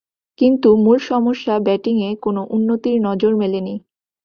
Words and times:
কিন্তু 0.39 0.69
মূল 0.77 0.97
সমস্যা 1.05 1.53
ব্যাটিংয়ে 1.59 2.09
কোনো 2.21 2.41
উন্নতির 2.49 2.97
নজর 3.07 3.31
মেলেনি। 3.35 3.75